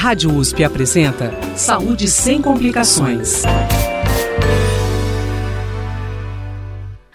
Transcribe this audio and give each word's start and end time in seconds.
Rádio 0.00 0.32
USP 0.32 0.62
apresenta 0.62 1.32
Saúde 1.56 2.06
sem 2.06 2.40
complicações. 2.40 3.42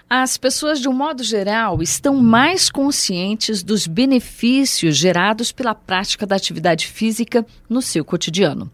As 0.09 0.35
pessoas, 0.35 0.81
de 0.81 0.89
um 0.89 0.93
modo 0.93 1.23
geral, 1.23 1.81
estão 1.81 2.17
mais 2.17 2.69
conscientes 2.69 3.63
dos 3.63 3.87
benefícios 3.87 4.97
gerados 4.97 5.49
pela 5.53 5.73
prática 5.73 6.27
da 6.27 6.35
atividade 6.35 6.87
física 6.87 7.45
no 7.69 7.81
seu 7.81 8.03
cotidiano. 8.03 8.69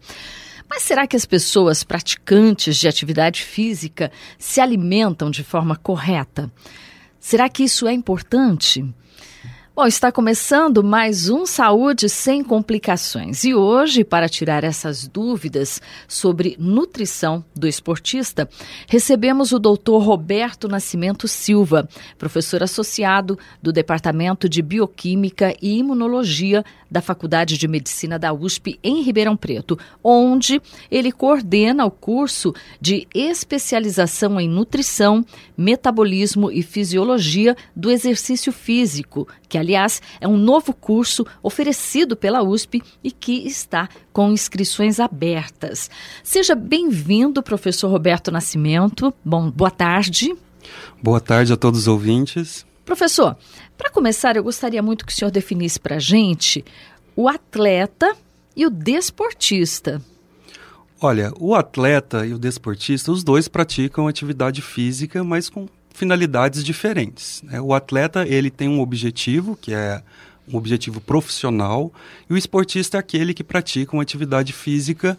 Mas 0.68 0.82
será 0.82 1.06
que 1.06 1.14
as 1.14 1.24
pessoas 1.24 1.84
praticantes 1.84 2.78
de 2.78 2.88
atividade 2.88 3.44
física 3.44 4.10
se 4.36 4.60
alimentam 4.60 5.30
de 5.30 5.44
forma 5.44 5.76
correta? 5.76 6.50
Será 7.20 7.48
que 7.48 7.62
isso 7.62 7.86
é 7.86 7.92
importante? 7.92 8.92
Bom, 9.72 9.86
está 9.86 10.10
começando 10.10 10.82
mais 10.82 11.30
um 11.30 11.46
Saúde 11.46 12.08
sem 12.08 12.42
Complicações. 12.42 13.44
E 13.44 13.54
hoje, 13.54 14.02
para 14.02 14.28
tirar 14.28 14.64
essas 14.64 15.06
dúvidas 15.06 15.80
sobre 16.08 16.56
nutrição 16.58 17.44
do 17.54 17.68
esportista, 17.68 18.48
recebemos 18.88 19.52
o 19.52 19.60
doutor 19.60 20.02
Roberto 20.02 20.68
Nascimento 20.68 21.28
Silva, 21.28 21.88
professor 22.18 22.64
associado 22.64 23.38
do 23.62 23.72
Departamento 23.72 24.48
de 24.48 24.60
Bioquímica 24.60 25.54
e 25.62 25.78
Imunologia 25.78 26.64
da 26.90 27.00
Faculdade 27.00 27.56
de 27.56 27.68
Medicina 27.68 28.18
da 28.18 28.32
USP 28.32 28.78
em 28.82 29.02
Ribeirão 29.02 29.36
Preto, 29.36 29.78
onde 30.02 30.60
ele 30.90 31.12
coordena 31.12 31.86
o 31.86 31.90
curso 31.90 32.52
de 32.80 33.06
especialização 33.14 34.40
em 34.40 34.48
nutrição, 34.48 35.24
metabolismo 35.56 36.50
e 36.50 36.60
fisiologia 36.60 37.56
do 37.76 37.88
exercício 37.88 38.52
físico, 38.52 39.28
que 39.50 39.58
aliás 39.58 40.00
é 40.20 40.28
um 40.28 40.36
novo 40.36 40.72
curso 40.72 41.26
oferecido 41.42 42.16
pela 42.16 42.42
USP 42.42 42.80
e 43.02 43.10
que 43.10 43.46
está 43.46 43.88
com 44.12 44.30
inscrições 44.30 45.00
abertas. 45.00 45.90
Seja 46.22 46.54
bem-vindo, 46.54 47.42
professor 47.42 47.90
Roberto 47.90 48.30
Nascimento. 48.30 49.12
Bom, 49.24 49.50
boa 49.50 49.70
tarde. 49.70 50.34
Boa 51.02 51.20
tarde 51.20 51.52
a 51.52 51.56
todos 51.56 51.80
os 51.80 51.88
ouvintes. 51.88 52.64
Professor, 52.84 53.36
para 53.76 53.90
começar, 53.90 54.36
eu 54.36 54.44
gostaria 54.44 54.82
muito 54.82 55.04
que 55.04 55.12
o 55.12 55.14
senhor 55.14 55.32
definisse 55.32 55.80
para 55.80 55.96
a 55.96 56.00
gente 56.00 56.64
o 57.16 57.28
atleta 57.28 58.16
e 58.54 58.64
o 58.64 58.70
desportista. 58.70 60.00
Olha, 61.00 61.32
o 61.40 61.54
atleta 61.54 62.24
e 62.24 62.34
o 62.34 62.38
desportista, 62.38 63.10
os 63.10 63.24
dois 63.24 63.48
praticam 63.48 64.06
atividade 64.06 64.62
física, 64.62 65.24
mas 65.24 65.48
com 65.48 65.66
finalidades 66.00 66.64
diferentes. 66.64 67.42
Né? 67.42 67.60
O 67.60 67.74
atleta 67.74 68.26
ele 68.26 68.50
tem 68.50 68.70
um 68.70 68.80
objetivo 68.80 69.54
que 69.54 69.74
é 69.74 70.02
um 70.50 70.56
objetivo 70.56 70.98
profissional 70.98 71.92
e 72.28 72.32
o 72.32 72.38
esportista 72.38 72.96
é 72.96 73.00
aquele 73.00 73.34
que 73.34 73.44
pratica 73.44 73.94
uma 73.94 74.02
atividade 74.02 74.54
física 74.54 75.18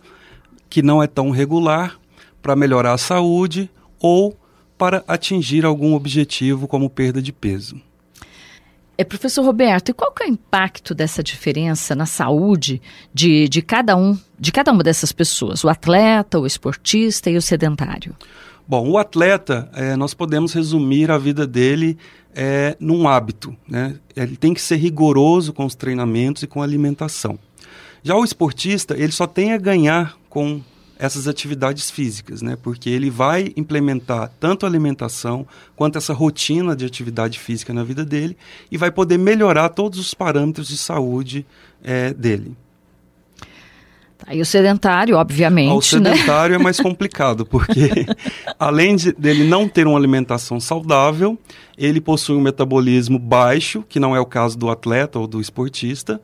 que 0.68 0.82
não 0.82 1.02
é 1.02 1.06
tão 1.06 1.30
regular 1.30 2.00
para 2.42 2.56
melhorar 2.56 2.94
a 2.94 2.98
saúde 2.98 3.70
ou 4.00 4.36
para 4.76 5.04
atingir 5.08 5.66
algum 5.66 5.94
objetivo 5.94 6.68
como 6.68 6.90
perda 6.90 7.22
de 7.22 7.32
peso. 7.32 7.80
É, 8.98 9.04
professor 9.04 9.46
Roberto, 9.46 9.90
e 9.90 9.94
qual 9.94 10.12
que 10.12 10.24
é 10.24 10.26
o 10.26 10.30
impacto 10.30 10.96
dessa 10.96 11.22
diferença 11.22 11.94
na 11.96 12.08
saúde 12.08 12.82
de, 13.14 13.48
de 13.48 13.62
cada 13.62 13.96
um, 13.96 14.18
de 14.40 14.52
cada 14.52 14.72
uma 14.72 14.82
dessas 14.82 15.12
pessoas, 15.12 15.64
o 15.64 15.70
atleta, 15.70 16.40
o 16.40 16.48
esportista 16.48 17.30
e 17.30 17.38
o 17.38 17.42
sedentário? 17.42 18.16
Bom, 18.68 18.90
o 18.90 18.98
atleta, 18.98 19.70
é, 19.74 19.96
nós 19.96 20.14
podemos 20.14 20.54
resumir 20.54 21.12
a 21.12 21.18
vida 21.18 21.46
dele 21.46 21.98
é, 22.34 22.76
num 22.80 23.08
hábito, 23.08 23.56
né? 23.68 23.96
Ele 24.16 24.38
tem 24.38 24.54
que 24.54 24.62
ser 24.62 24.78
rigoroso 24.78 25.52
com 25.52 25.66
os 25.66 25.76
treinamentos 25.76 26.44
e 26.44 26.48
com 26.48 26.62
a 26.62 26.66
alimentação. 26.66 27.38
Já 28.04 28.16
o 28.16 28.24
esportista, 28.24 28.96
ele 28.98 29.12
só 29.12 29.28
tem 29.28 29.54
a 29.54 29.58
ganhar 29.58 30.18
com 30.30 30.62
essas 30.98 31.28
atividades 31.28 31.90
físicas, 31.90 32.42
né? 32.42 32.56
Porque 32.62 32.90
ele 32.90 33.10
vai 33.10 33.52
implementar 33.58 34.32
tanto 34.40 34.66
a 34.66 34.70
alimentação 34.70 35.48
quanto 35.76 35.98
essa 35.98 36.14
rotina 36.14 36.76
de 36.76 36.86
atividade 36.86 37.40
física 37.40 37.74
na 37.74 37.84
vida 37.84 38.06
dele 38.06 38.38
e 38.72 38.78
vai 38.78 38.92
poder 38.92 39.18
melhorar 39.18 39.70
todos 39.70 39.98
os 39.98 40.14
parâmetros 40.14 40.68
de 40.68 40.78
saúde 40.78 41.46
é, 41.84 42.14
dele. 42.14 42.56
E 44.30 44.42
o 44.42 44.46
sedentário, 44.46 45.18
obviamente. 45.18 45.72
O 45.72 46.00
né? 46.00 46.14
sedentário 46.16 46.56
né? 46.56 46.62
é 46.62 46.64
mais 46.64 46.80
complicado, 46.82 47.46
porque 47.46 48.06
além 48.60 48.96
de, 48.96 49.12
dele 49.14 49.44
não 49.44 49.68
ter 49.68 49.88
uma 49.88 49.98
alimentação 49.98 50.60
saudável, 50.60 51.38
ele 51.78 52.02
possui 52.02 52.36
um 52.36 52.42
metabolismo 52.42 53.18
baixo, 53.18 53.84
que 53.88 54.00
não 54.00 54.16
é 54.16 54.20
o 54.20 54.26
caso 54.26 54.58
do 54.58 54.70
atleta 54.70 55.18
ou 55.18 55.28
do 55.28 55.42
esportista, 55.42 56.22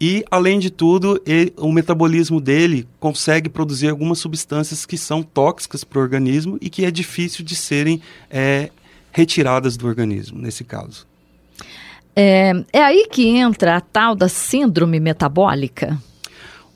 e, 0.00 0.24
além 0.30 0.58
de 0.58 0.70
tudo, 0.70 1.20
ele, 1.24 1.52
o 1.56 1.72
metabolismo 1.72 2.40
dele 2.40 2.86
consegue 2.98 3.48
produzir 3.48 3.88
algumas 3.88 4.18
substâncias 4.18 4.84
que 4.84 4.98
são 4.98 5.22
tóxicas 5.22 5.84
para 5.84 5.98
o 5.98 6.02
organismo 6.02 6.58
e 6.60 6.68
que 6.68 6.84
é 6.84 6.90
difícil 6.90 7.44
de 7.44 7.54
serem 7.54 8.02
é, 8.28 8.70
retiradas 9.12 9.76
do 9.76 9.86
organismo, 9.86 10.38
nesse 10.38 10.64
caso. 10.64 11.06
É, 12.16 12.52
é 12.72 12.82
aí 12.82 13.08
que 13.10 13.28
entra 13.28 13.76
a 13.76 13.80
tal 13.80 14.14
da 14.14 14.28
síndrome 14.28 15.00
metabólica? 15.00 15.98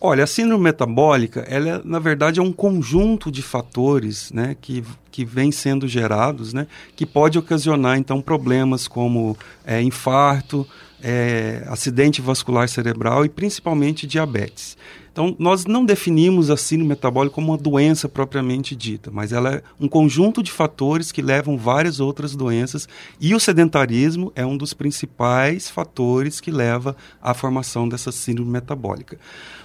Olha, 0.00 0.22
a 0.22 0.26
síndrome 0.28 0.62
metabólica, 0.62 1.41
ela 1.48 1.82
na 1.84 1.98
verdade 1.98 2.38
é 2.38 2.42
um 2.42 2.53
conjunto 2.53 3.32
de 3.32 3.42
fatores, 3.42 4.31
né, 4.31 4.56
que, 4.60 4.84
que 5.10 5.25
vem 5.25 5.50
sendo 5.50 5.88
gerados, 5.88 6.53
né, 6.53 6.69
que 6.94 7.04
pode 7.04 7.36
ocasionar 7.36 7.98
então 7.98 8.20
problemas 8.20 8.86
como 8.86 9.36
é, 9.66 9.82
infarto, 9.82 10.64
é, 11.03 11.64
acidente 11.66 12.20
vascular 12.20 12.69
cerebral 12.69 13.25
e 13.25 13.28
principalmente 13.28 14.06
diabetes. 14.06 14.76
Então, 15.18 15.34
nós 15.36 15.66
não 15.66 15.84
definimos 15.84 16.48
a 16.48 16.56
síndrome 16.56 16.90
metabólica 16.90 17.34
como 17.34 17.48
uma 17.48 17.58
doença 17.58 18.08
propriamente 18.08 18.76
dita, 18.76 19.10
mas 19.12 19.32
ela 19.32 19.56
é 19.56 19.62
um 19.80 19.88
conjunto 19.88 20.44
de 20.44 20.52
fatores 20.52 21.10
que 21.10 21.20
levam 21.20 21.58
várias 21.58 21.98
outras 21.98 22.36
doenças 22.36 22.88
e 23.20 23.34
o 23.34 23.40
sedentarismo 23.40 24.30
é 24.36 24.46
um 24.46 24.56
dos 24.56 24.72
principais 24.72 25.68
fatores 25.68 26.40
que 26.40 26.52
leva 26.52 26.94
à 27.20 27.34
formação 27.34 27.88
dessa 27.88 28.12
síndrome 28.12 28.52
metabólica. 28.52 29.18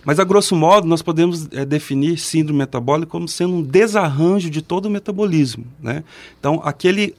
Mas, 0.03 0.19
a 0.19 0.23
grosso 0.23 0.55
modo, 0.55 0.87
nós 0.87 1.03
podemos 1.03 1.47
é, 1.51 1.63
definir 1.63 2.17
síndrome 2.17 2.57
metabólica 2.57 3.11
como 3.11 3.27
sendo 3.27 3.57
um 3.57 3.61
desarranjo 3.61 4.49
de 4.49 4.63
todo 4.63 4.87
o 4.87 4.89
metabolismo. 4.89 5.65
Né? 5.79 6.03
Então, 6.39 6.63
aquele 6.65 7.13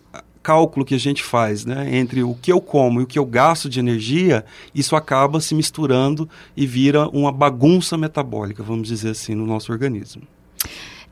cálculo 0.44 0.84
que 0.84 0.94
a 0.94 0.98
gente 0.98 1.22
faz 1.22 1.64
né, 1.64 1.96
entre 1.96 2.22
o 2.22 2.34
que 2.34 2.52
eu 2.52 2.60
como 2.60 3.00
e 3.00 3.04
o 3.04 3.06
que 3.06 3.18
eu 3.18 3.24
gasto 3.24 3.66
de 3.66 3.80
energia, 3.80 4.44
isso 4.74 4.94
acaba 4.94 5.40
se 5.40 5.54
misturando 5.54 6.28
e 6.54 6.66
vira 6.66 7.08
uma 7.08 7.32
bagunça 7.32 7.96
metabólica, 7.96 8.62
vamos 8.62 8.86
dizer 8.86 9.10
assim, 9.10 9.34
no 9.34 9.46
nosso 9.46 9.72
organismo. 9.72 10.22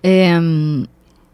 É, 0.03 0.39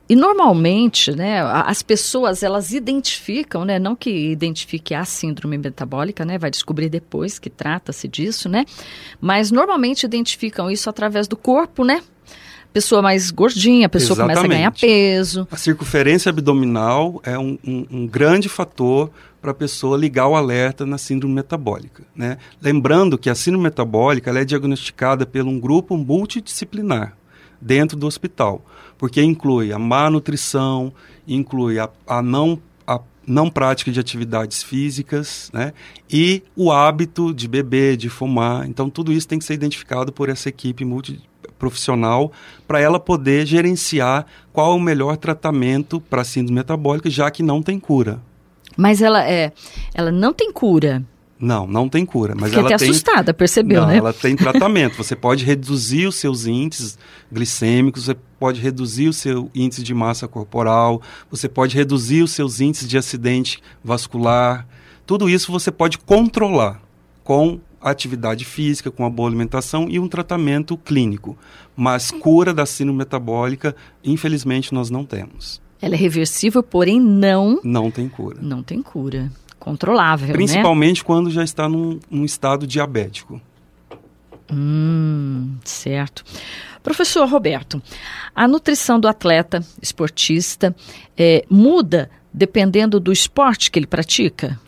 e 0.08 0.14
normalmente, 0.14 1.10
né, 1.10 1.42
as 1.42 1.82
pessoas 1.82 2.42
elas 2.42 2.72
identificam, 2.72 3.64
né, 3.64 3.78
não 3.78 3.96
que 3.96 4.30
identifique 4.30 4.94
a 4.94 5.04
síndrome 5.04 5.58
metabólica, 5.58 6.24
né, 6.24 6.38
vai 6.38 6.50
descobrir 6.50 6.88
depois 6.88 7.38
que 7.38 7.50
trata-se 7.50 8.06
disso, 8.06 8.48
né, 8.48 8.64
mas 9.20 9.50
normalmente 9.50 10.04
identificam 10.04 10.70
isso 10.70 10.88
através 10.88 11.26
do 11.26 11.36
corpo, 11.36 11.84
né, 11.84 12.00
pessoa 12.72 13.02
mais 13.02 13.30
gordinha, 13.30 13.86
a 13.86 13.88
pessoa 13.88 14.16
Exatamente. 14.16 14.36
começa 14.36 14.54
a 14.54 14.56
ganhar 14.56 14.70
peso. 14.72 15.48
A 15.50 15.56
circunferência 15.56 16.30
abdominal 16.30 17.20
é 17.24 17.38
um, 17.38 17.58
um, 17.66 17.86
um 17.90 18.06
grande 18.06 18.48
fator 18.48 19.10
para 19.40 19.52
a 19.52 19.54
pessoa 19.54 19.96
ligar 19.96 20.26
o 20.28 20.36
alerta 20.36 20.84
na 20.84 20.98
síndrome 20.98 21.34
metabólica. 21.34 22.04
Né? 22.14 22.38
Lembrando 22.60 23.16
que 23.16 23.30
a 23.30 23.34
síndrome 23.34 23.64
metabólica 23.64 24.30
é 24.30 24.44
diagnosticada 24.44 25.24
por 25.24 25.42
um 25.42 25.58
grupo 25.58 25.96
multidisciplinar 25.96 27.16
dentro 27.60 27.96
do 27.96 28.06
hospital, 28.06 28.64
porque 28.96 29.22
inclui 29.22 29.72
a 29.72 29.78
má 29.78 30.10
nutrição, 30.10 30.92
inclui 31.26 31.78
a, 31.78 31.88
a 32.06 32.22
não 32.22 32.60
a 32.86 33.00
não 33.26 33.50
prática 33.50 33.90
de 33.90 34.00
atividades 34.00 34.62
físicas, 34.62 35.50
né? 35.52 35.72
E 36.10 36.42
o 36.56 36.72
hábito 36.72 37.34
de 37.34 37.46
beber, 37.46 37.96
de 37.96 38.08
fumar. 38.08 38.66
Então, 38.66 38.88
tudo 38.88 39.12
isso 39.12 39.28
tem 39.28 39.38
que 39.38 39.44
ser 39.44 39.54
identificado 39.54 40.12
por 40.12 40.30
essa 40.30 40.48
equipe 40.48 40.84
multi, 40.84 41.20
profissional 41.58 42.32
para 42.66 42.80
ela 42.80 43.00
poder 43.00 43.46
gerenciar 43.46 44.26
qual 44.52 44.72
é 44.72 44.74
o 44.74 44.80
melhor 44.80 45.16
tratamento 45.16 46.00
para 46.00 46.24
síndrome 46.24 46.56
metabólica, 46.56 47.10
já 47.10 47.30
que 47.30 47.42
não 47.42 47.62
tem 47.62 47.78
cura. 47.78 48.20
Mas 48.76 49.02
ela 49.02 49.28
é, 49.28 49.52
ela 49.94 50.12
não 50.12 50.32
tem 50.32 50.52
cura. 50.52 51.04
Não, 51.40 51.66
não 51.66 51.88
tem 51.88 52.04
cura. 52.04 52.34
Mas 52.34 52.50
Fiquei 52.50 52.58
ela 52.58 52.68
até 52.68 52.78
tem... 52.78 52.90
assustada, 52.90 53.32
percebeu, 53.32 53.82
não, 53.82 53.88
né? 53.88 53.96
Ela 53.98 54.12
tem 54.12 54.34
tratamento. 54.36 54.96
Você 54.96 55.14
pode 55.14 55.44
reduzir 55.44 56.06
os 56.06 56.16
seus 56.16 56.46
índices 56.46 56.98
glicêmicos, 57.32 58.04
você 58.04 58.16
pode 58.38 58.60
reduzir 58.60 59.08
o 59.08 59.12
seu 59.12 59.50
índice 59.54 59.82
de 59.82 59.94
massa 59.94 60.26
corporal, 60.26 61.00
você 61.30 61.48
pode 61.48 61.76
reduzir 61.76 62.22
os 62.22 62.32
seus 62.32 62.60
índices 62.60 62.88
de 62.88 62.98
acidente 62.98 63.60
vascular. 63.84 64.66
Tudo 65.06 65.28
isso 65.28 65.52
você 65.52 65.70
pode 65.70 65.98
controlar 65.98 66.80
com 67.22 67.60
atividade 67.80 68.44
física, 68.44 68.90
com 68.90 69.02
uma 69.02 69.10
boa 69.10 69.28
alimentação 69.28 69.88
e 69.88 69.98
um 69.98 70.08
tratamento 70.08 70.76
clínico. 70.76 71.36
Mas 71.76 72.10
cura 72.10 72.52
da 72.52 72.66
síndrome 72.66 72.98
metabólica, 72.98 73.74
infelizmente, 74.04 74.74
nós 74.74 74.90
não 74.90 75.04
temos. 75.04 75.60
Ela 75.80 75.94
é 75.94 75.98
reversível, 75.98 76.62
porém 76.62 77.00
não. 77.00 77.60
Não 77.62 77.90
tem 77.90 78.08
cura. 78.08 78.38
Não 78.42 78.62
tem 78.62 78.82
cura. 78.82 79.30
Controlável. 79.58 80.28
Né? 80.28 80.34
Principalmente 80.34 80.98
né? 80.98 81.04
quando 81.06 81.30
já 81.30 81.44
está 81.44 81.68
num, 81.68 82.00
num 82.10 82.24
estado 82.24 82.66
diabético. 82.66 83.40
Hum, 84.52 85.56
certo. 85.64 86.24
Professor 86.82 87.28
Roberto, 87.28 87.82
a 88.34 88.48
nutrição 88.48 88.98
do 88.98 89.06
atleta 89.06 89.62
esportista 89.82 90.74
é, 91.16 91.44
muda 91.50 92.10
dependendo 92.32 92.98
do 92.98 93.12
esporte 93.12 93.70
que 93.70 93.78
ele 93.78 93.86
pratica? 93.86 94.58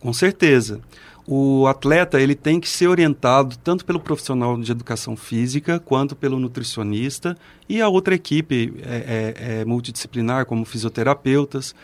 Com 0.00 0.12
certeza. 0.12 0.80
O 1.28 1.66
atleta 1.66 2.20
ele 2.20 2.36
tem 2.36 2.60
que 2.60 2.68
ser 2.68 2.86
orientado 2.86 3.56
tanto 3.58 3.84
pelo 3.84 3.98
profissional 3.98 4.56
de 4.60 4.70
educação 4.70 5.16
física 5.16 5.80
quanto 5.80 6.14
pelo 6.14 6.38
nutricionista 6.38 7.36
e 7.68 7.80
a 7.80 7.88
outra 7.88 8.14
equipe 8.14 8.72
é, 8.80 9.34
é, 9.36 9.60
é 9.60 9.64
multidisciplinar, 9.64 10.46
como 10.46 10.64
fisioterapeutas, 10.64 11.74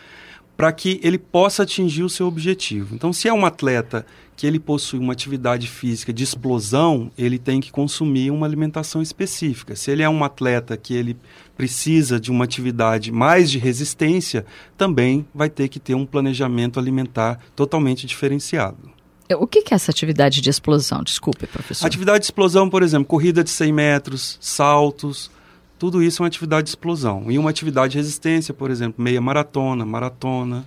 para 0.57 0.73
que 0.73 1.01
ele 1.03 1.19
possa 1.19 1.65
atingir 1.65 2.05
o 2.05 2.09
seu 2.09 2.29
objetivo. 2.29 2.95
Então, 2.95 3.13
se 3.13 3.27
é 3.27 3.33
um 3.33 3.45
atleta 3.45 4.07
que 4.37 4.47
ele 4.47 4.61
possui 4.61 5.01
uma 5.01 5.13
atividade 5.13 5.67
física 5.67 6.13
de 6.13 6.23
explosão, 6.23 7.11
ele 7.19 7.37
tem 7.37 7.61
que 7.61 7.73
consumir 7.73 8.31
uma 8.31 8.47
alimentação 8.47 9.03
específica. 9.03 9.75
Se 9.75 9.91
ele 9.91 10.05
é 10.05 10.09
um 10.09 10.23
atleta 10.23 10.77
que 10.77 10.95
ele 10.95 11.17
precisa 11.57 12.21
de 12.21 12.31
uma 12.31 12.45
atividade 12.45 13.11
mais 13.11 13.51
de 13.51 13.59
resistência, 13.59 14.47
também 14.77 15.27
vai 15.35 15.51
ter 15.51 15.67
que 15.67 15.81
ter 15.81 15.97
um 15.97 16.07
planejamento 16.07 16.79
alimentar 16.79 17.41
totalmente 17.57 18.07
diferenciado. 18.07 19.02
É, 19.29 19.37
o 19.37 19.47
que 19.47 19.61
é 19.61 19.75
essa 19.75 19.91
atividade 19.91 20.41
de 20.41 20.51
explosão? 20.51 21.03
Desculpe, 21.03 21.47
professor. 21.47 21.87
Atividade 21.87 22.21
de 22.21 22.25
explosão, 22.27 22.69
por 22.69 22.83
exemplo, 22.83 23.07
corrida 23.07 23.43
de 23.43 23.51
100 23.51 23.73
metros, 23.73 24.39
saltos, 24.41 25.31
tudo 25.79 26.01
isso 26.01 26.23
é 26.23 26.25
uma 26.25 26.29
atividade 26.29 26.65
de 26.65 26.71
explosão. 26.71 27.29
E 27.29 27.37
uma 27.39 27.51
atividade 27.51 27.93
de 27.93 27.99
resistência, 27.99 28.55
por 28.55 28.71
exemplo, 28.71 29.03
meia 29.03 29.21
maratona, 29.21 29.85
maratona. 29.85 30.65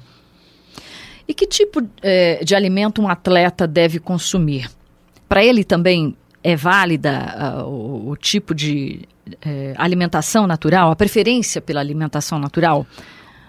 E 1.27 1.33
que 1.33 1.47
tipo 1.47 1.81
é, 2.01 2.43
de 2.43 2.53
alimento 2.53 3.01
um 3.01 3.07
atleta 3.07 3.65
deve 3.65 3.97
consumir? 3.99 4.69
Para 5.27 5.43
ele 5.43 5.63
também 5.63 6.15
é 6.43 6.55
válida 6.55 7.63
uh, 7.63 7.69
o, 7.69 8.09
o, 8.11 8.15
tipo 8.17 8.53
de 8.53 9.07
uh, 9.27 9.73
alimentação 9.77 10.45
natural, 10.45 10.91
a 10.91 10.95
preferência 10.95 11.61
pela 11.61 11.79
alimentação 11.79 12.37
natural? 12.37 12.85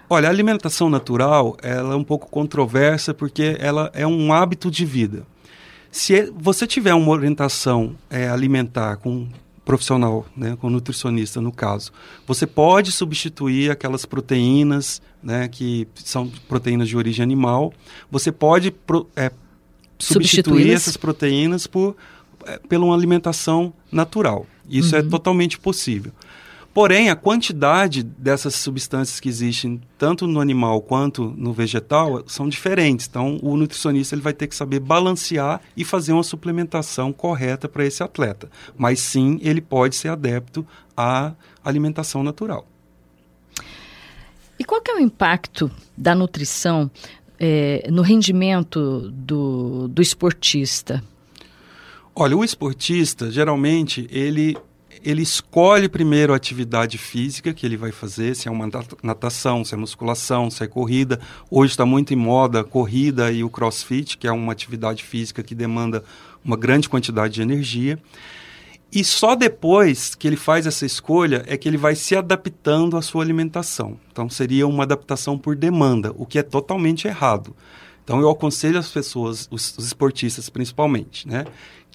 Olha, 0.09 0.29
a 0.29 0.31
alimentação 0.31 0.89
natural 0.89 1.57
ela 1.63 1.95
é 1.95 1.97
um 1.97 2.05
pouco 2.05 2.31
controversa 2.31 3.13
porque 3.13 3.57
ela 3.59 3.91
é 3.93 4.07
um 4.07 4.33
hábito 4.33 4.71
de 4.71 4.85
vida. 4.85 5.27
Se 5.91 6.31
você 6.37 6.67
tiver 6.67 6.95
uma 6.95 7.11
orientação 7.11 7.97
é, 8.11 8.29
alimentar 8.29 8.97
com 8.97 9.27
profissional, 9.65 10.25
né, 10.37 10.57
com 10.61 10.71
nutricionista 10.71 11.41
no 11.41 11.51
caso, 11.51 11.91
você 12.25 12.47
pode 12.47 12.93
substituir 12.93 13.71
aquelas 13.71 14.05
proteínas, 14.05 15.03
né, 15.21 15.49
que 15.49 15.89
são 15.97 16.31
proteínas 16.49 16.89
de 16.89 16.97
origem 16.97 17.23
animal, 17.23 17.73
você 18.09 18.31
pode 18.31 18.71
pro, 18.71 19.09
é, 19.17 19.33
substituir 19.99 20.71
essas 20.71 20.97
proteínas 20.97 21.67
por 21.67 21.97
é, 22.45 22.59
pela 22.69 22.85
uma 22.85 22.95
alimentação 22.95 23.73
natural. 23.91 24.47
Isso 24.69 24.95
é 24.95 25.01
uhum. 25.01 25.07
é 25.07 25.11
totalmente 25.11 25.59
possível. 25.59 26.13
Porém, 26.77 27.09
a 27.09 27.17
quantidade 27.17 28.03
dessas 28.03 28.55
substâncias 28.55 29.19
que 29.19 29.31
existem 29.31 29.81
tanto 29.97 30.27
no 30.27 30.43
animal 30.43 30.83
quanto 30.83 31.33
no 31.35 31.51
vegetal 31.51 32.23
são 32.27 32.47
diferentes. 32.51 33.07
Então, 33.07 33.39
o 33.43 33.57
nutricionista 33.57 34.15
ele 34.15 34.21
vai 34.21 34.35
ter 34.35 34.47
que 34.47 34.55
saber 34.55 34.79
balancear 34.81 35.63
e 35.75 35.87
fazer 35.87 36.13
uma 36.13 36.23
suplementação 36.23 37.15
correta 37.15 37.67
para 37.67 37.83
esse 37.87 38.03
atleta. 38.03 38.51
Mas 38.77 39.01
sim, 39.01 39.39
ele 39.41 39.63
pode 39.63 39.97
ser 39.97 40.09
adepto 40.09 40.67
à 40.95 41.33
alimentação 41.65 42.23
natural. 42.23 42.67
E 44.59 44.63
qual 44.63 44.83
é 44.87 44.97
o 44.97 45.01
impacto 45.01 45.71
da 45.97 46.15
nutrição 46.15 46.91
é, 47.41 47.89
no 47.91 48.03
rendimento 48.03 49.11
do, 49.13 49.89
do 49.89 50.03
esportista? 50.03 51.03
Olha, 52.15 52.37
o 52.37 52.45
esportista, 52.45 53.31
geralmente, 53.31 54.07
ele 54.11 54.59
ele 55.05 55.23
escolhe 55.23 55.89
primeiro 55.89 56.33
a 56.33 56.37
atividade 56.37 56.99
física 56.99 57.53
que 57.53 57.65
ele 57.65 57.77
vai 57.77 57.93
fazer, 57.93 58.35
se 58.35 58.49
é 58.49 58.51
uma 58.51 58.69
natação, 59.03 59.65
se 59.65 59.75
é 59.75 59.77
musculação, 59.77 60.51
se 60.51 60.63
é 60.63 60.67
corrida. 60.67 61.21
Hoje 61.51 61.73
está 61.73 61.87
muito 61.87 62.13
em 62.13 62.17
moda 62.17 62.61
a 62.61 62.65
corrida 62.65 63.31
e 63.33 63.43
o 63.43 63.51
crossfit, 63.51 64.19
que 64.19 64.27
é 64.27 64.33
uma 64.33 64.53
atividade 64.53 65.05
física 65.05 65.43
que 65.43 65.55
demanda 65.55 66.03
uma 66.45 66.57
grande 66.57 66.89
quantidade 66.89 67.35
de 67.35 67.43
energia. 67.43 67.99
E 68.93 69.03
só 69.05 69.35
depois 69.35 70.15
que 70.15 70.27
ele 70.27 70.37
faz 70.37 70.67
essa 70.67 70.87
escolha 70.87 71.45
é 71.47 71.57
que 71.57 71.69
ele 71.69 71.77
vai 71.77 71.95
se 71.95 72.15
adaptando 72.15 72.97
à 72.97 73.03
sua 73.03 73.23
alimentação. 73.23 73.99
Então 74.11 74.29
seria 74.31 74.67
uma 74.67 74.85
adaptação 74.85 75.37
por 75.37 75.57
demanda, 75.57 76.15
o 76.17 76.25
que 76.25 76.39
é 76.39 76.43
totalmente 76.43 77.09
errado. 77.09 77.55
Então 78.05 78.21
eu 78.21 78.31
aconselho 78.31 78.79
as 78.79 78.89
pessoas, 78.89 79.49
os, 79.51 79.77
os 79.77 79.87
esportistas 79.87 80.49
principalmente, 80.49 81.27
né, 81.27 81.45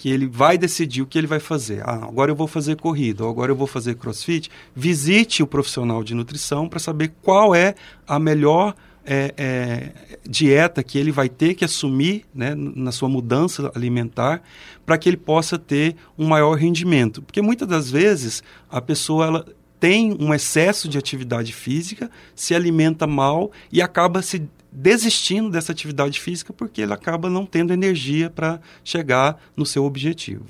que 0.02 0.10
ele 0.10 0.26
vai 0.26 0.58
decidir 0.58 1.00
o 1.00 1.06
que 1.06 1.16
ele 1.16 1.28
vai 1.28 1.38
fazer. 1.38 1.80
Ah, 1.88 2.06
agora 2.08 2.32
eu 2.32 2.34
vou 2.34 2.48
fazer 2.48 2.74
corrida, 2.74 3.22
ou 3.22 3.30
agora 3.30 3.52
eu 3.52 3.56
vou 3.56 3.68
fazer 3.68 3.94
crossfit. 3.94 4.50
Visite 4.74 5.44
o 5.44 5.46
profissional 5.46 6.02
de 6.02 6.12
nutrição 6.12 6.68
para 6.68 6.80
saber 6.80 7.12
qual 7.22 7.54
é 7.54 7.76
a 8.04 8.18
melhor 8.18 8.74
é, 9.06 9.32
é, 9.36 10.18
dieta 10.28 10.82
que 10.82 10.98
ele 10.98 11.12
vai 11.12 11.28
ter 11.28 11.54
que 11.54 11.64
assumir 11.64 12.24
né, 12.34 12.52
na 12.56 12.90
sua 12.90 13.08
mudança 13.08 13.70
alimentar 13.76 14.42
para 14.84 14.98
que 14.98 15.08
ele 15.08 15.16
possa 15.16 15.56
ter 15.56 15.94
um 16.18 16.26
maior 16.26 16.54
rendimento. 16.54 17.22
Porque 17.22 17.40
muitas 17.40 17.68
das 17.68 17.88
vezes 17.88 18.42
a 18.68 18.80
pessoa 18.80 19.26
ela 19.26 19.46
tem 19.82 20.16
um 20.20 20.32
excesso 20.32 20.88
de 20.88 20.96
atividade 20.96 21.52
física, 21.52 22.08
se 22.36 22.54
alimenta 22.54 23.04
mal 23.04 23.50
e 23.72 23.82
acaba 23.82 24.22
se 24.22 24.48
desistindo 24.70 25.50
dessa 25.50 25.72
atividade 25.72 26.20
física 26.20 26.52
porque 26.52 26.82
ele 26.82 26.92
acaba 26.92 27.28
não 27.28 27.44
tendo 27.44 27.72
energia 27.72 28.30
para 28.30 28.60
chegar 28.84 29.42
no 29.56 29.66
seu 29.66 29.84
objetivo. 29.84 30.44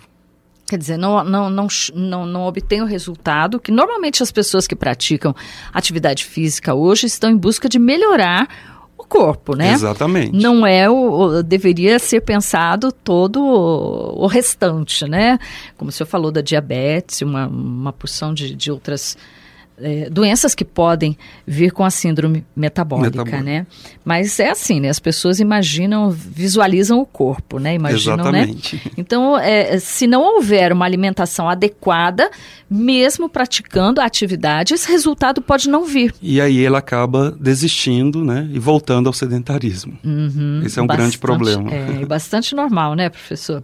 Quer 0.66 0.76
dizer, 0.76 0.98
não, 0.98 1.24
não, 1.24 1.48
não, 1.48 1.66
não, 1.94 2.26
não 2.26 2.42
obtém 2.42 2.82
o 2.82 2.84
resultado 2.84 3.58
que 3.58 3.72
normalmente 3.72 4.22
as 4.22 4.30
pessoas 4.30 4.66
que 4.66 4.76
praticam 4.76 5.34
atividade 5.72 6.26
física 6.26 6.74
hoje 6.74 7.06
estão 7.06 7.30
em 7.30 7.36
busca 7.36 7.70
de 7.70 7.78
melhorar 7.78 8.71
corpo, 9.12 9.54
né? 9.54 9.74
Exatamente. 9.74 10.32
Não 10.32 10.66
é 10.66 10.88
o, 10.88 10.94
o, 10.94 11.42
deveria 11.42 11.98
ser 11.98 12.22
pensado 12.22 12.90
todo 12.90 13.42
o, 13.42 14.24
o, 14.24 14.26
restante, 14.26 15.06
né? 15.06 15.38
Como 15.76 15.90
o 15.90 15.92
senhor 15.92 16.06
falou 16.06 16.32
da 16.32 16.40
diabetes, 16.40 17.20
uma, 17.20 17.46
uma 17.46 17.92
porção 17.92 18.32
de, 18.32 18.54
de 18.54 18.72
outras 18.72 19.18
é, 19.82 20.08
doenças 20.10 20.54
que 20.54 20.64
podem 20.64 21.16
vir 21.46 21.72
com 21.72 21.84
a 21.84 21.90
síndrome 21.90 22.44
metabólica, 22.54 23.40
né? 23.42 23.66
Mas 24.04 24.38
é 24.40 24.50
assim, 24.50 24.80
né? 24.80 24.88
As 24.88 24.98
pessoas 24.98 25.40
imaginam, 25.40 26.10
visualizam 26.10 27.00
o 27.00 27.06
corpo, 27.06 27.58
né? 27.58 27.74
Imaginam, 27.74 28.30
né? 28.30 28.42
Exatamente. 28.42 28.76
né? 28.76 28.82
Então, 29.02 29.36
é, 29.36 29.78
se 29.78 30.06
não 30.06 30.22
houver 30.22 30.72
uma 30.72 30.84
alimentação 30.84 31.48
adequada, 31.48 32.30
mesmo 32.70 33.28
praticando 33.28 34.00
a 34.00 34.04
atividade, 34.04 34.74
esse 34.74 34.88
resultado 34.88 35.42
pode 35.42 35.68
não 35.68 35.84
vir. 35.84 36.14
E 36.22 36.40
aí 36.40 36.58
ele 36.58 36.76
acaba 36.76 37.30
desistindo, 37.30 38.24
né? 38.24 38.48
E 38.52 38.58
voltando 38.58 39.08
ao 39.08 39.12
sedentarismo. 39.12 39.98
Uhum, 40.04 40.62
esse 40.64 40.78
é 40.78 40.82
um 40.82 40.86
bastante, 40.86 41.02
grande 41.02 41.18
problema. 41.18 41.70
É, 41.72 42.04
bastante 42.06 42.54
normal, 42.54 42.94
né, 42.94 43.08
professor? 43.08 43.62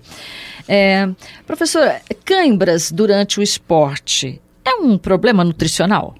É, 0.69 1.09
professor, 1.47 1.90
cãibras 2.25 2.93
durante 2.93 3.40
o 3.40 3.43
esporte 3.43 4.40
é 4.69 4.75
um 4.77 4.99
problema 4.99 5.43
nutricional? 5.45 6.15